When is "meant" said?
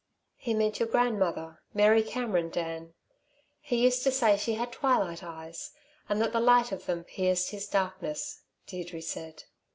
0.55-0.79